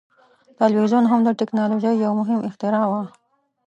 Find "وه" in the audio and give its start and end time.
2.91-3.01